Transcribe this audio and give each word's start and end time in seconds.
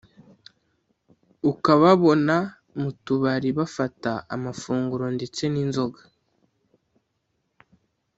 ukababona 1.51 2.37
mu 2.79 2.89
tubari 3.05 3.49
bafata 3.57 4.11
amafunguro 4.35 5.05
ndetse 5.15 5.41
n’ 5.51 5.55
inzoga 5.63 6.01